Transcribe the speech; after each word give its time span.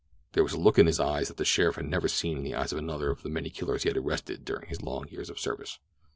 There 0.31 0.41
was 0.43 0.53
a 0.53 0.57
look 0.59 0.79
in 0.79 0.87
his 0.87 0.99
eyes 0.99 1.27
that 1.27 1.37
the 1.37 1.45
sheriff 1.45 1.75
had 1.75 1.85
never 1.85 2.07
seen 2.07 2.37
in 2.39 2.43
the 2.43 2.55
eyes 2.55 2.71
of 2.71 2.79
another 2.79 3.11
of 3.11 3.21
the 3.21 3.29
many 3.29 3.51
killers 3.51 3.83
he 3.83 3.89
had 3.89 3.97
arrested 3.97 4.43
during 4.45 4.67
his 4.67 4.81
long 4.81 5.07
years 5.09 5.29
of 5.29 5.39
service. 5.39 5.77